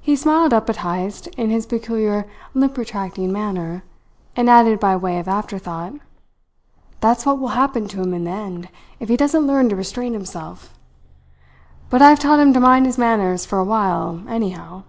He 0.00 0.16
smiled 0.16 0.52
up 0.52 0.68
at 0.68 0.78
Heyst 0.78 1.28
in 1.38 1.50
his 1.50 1.66
peculiar 1.66 2.26
lip 2.52 2.76
retracting 2.76 3.30
manner, 3.30 3.84
and 4.34 4.50
added 4.50 4.80
by 4.80 4.96
way 4.96 5.20
of 5.20 5.28
afterthought: 5.28 5.92
"That's 6.98 7.24
what 7.24 7.38
will 7.38 7.50
happen 7.54 7.86
to 7.86 8.02
him 8.02 8.12
in 8.12 8.24
the 8.24 8.30
end, 8.32 8.68
if 8.98 9.08
he 9.08 9.16
doesn't 9.16 9.46
learn 9.46 9.68
to 9.68 9.76
restrain 9.76 10.14
himself. 10.14 10.74
But 11.90 12.02
I've 12.02 12.18
taught 12.18 12.40
him 12.40 12.52
to 12.54 12.58
mind 12.58 12.86
his 12.86 12.98
manners 12.98 13.46
for 13.46 13.60
a 13.60 13.64
while, 13.64 14.24
anyhow!" 14.28 14.82